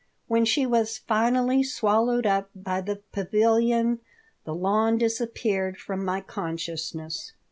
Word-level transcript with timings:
When 0.27 0.45
she 0.45 0.65
was 0.65 0.97
finally 0.97 1.61
swallowed 1.61 2.25
up 2.25 2.49
by 2.55 2.81
the 2.81 2.95
pavilion 3.11 3.99
the 4.45 4.55
lawn 4.55 4.97
disappeared 4.97 5.77
from 5.77 6.03
my 6.03 6.21
consciousness. 6.21 7.33